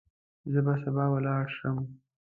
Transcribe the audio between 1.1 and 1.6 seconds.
ولاړ